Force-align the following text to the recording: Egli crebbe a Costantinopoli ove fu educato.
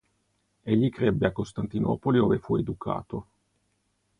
Egli 0.63 0.89
crebbe 0.89 1.27
a 1.27 1.31
Costantinopoli 1.31 2.17
ove 2.17 2.39
fu 2.39 2.55
educato. 2.55 3.25